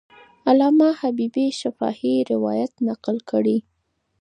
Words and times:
علامه 0.49 0.87
حبیبي 0.99 1.45
شفاهي 1.59 2.15
روایت 2.31 2.71
نقل 2.87 3.17
کړی. 3.29 3.57